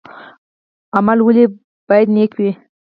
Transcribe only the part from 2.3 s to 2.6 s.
وي؟